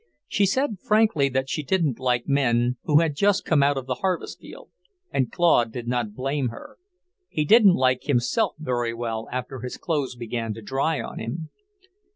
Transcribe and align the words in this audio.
She 0.27 0.47
said 0.47 0.79
frankly 0.79 1.29
that 1.29 1.47
she 1.47 1.61
didn't 1.61 1.99
like 1.99 2.27
men 2.27 2.77
who 2.85 3.01
had 3.01 3.13
just 3.15 3.45
come 3.45 3.61
out 3.61 3.77
of 3.77 3.85
the 3.85 3.93
harvest 4.01 4.39
field, 4.39 4.71
and 5.11 5.31
Claude 5.31 5.71
did 5.71 5.87
not 5.87 6.15
blame 6.15 6.47
her. 6.47 6.77
He 7.29 7.45
didn't 7.45 7.75
like 7.75 8.05
himself 8.05 8.55
very 8.57 8.95
well 8.95 9.27
after 9.31 9.59
his 9.59 9.77
clothes 9.77 10.15
began 10.15 10.55
to 10.55 10.61
dry 10.63 10.99
on 11.01 11.19
him. 11.19 11.51